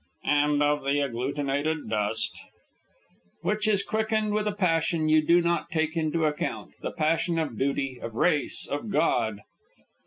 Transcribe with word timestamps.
"And 0.25 0.63
of 0.63 0.81
the 0.81 0.99
agglutinated 1.01 1.87
dust" 1.87 2.35
"Which 3.43 3.67
is 3.67 3.83
quickened 3.83 4.33
with 4.33 4.47
a 4.47 4.51
passion 4.51 5.09
you 5.09 5.21
do 5.21 5.43
not 5.43 5.69
take 5.69 5.95
into 5.95 6.25
account, 6.25 6.73
the 6.81 6.89
passion 6.89 7.37
of 7.37 7.55
duty, 7.59 7.99
of 8.01 8.15
race, 8.15 8.65
of 8.65 8.89
God!" 8.89 9.41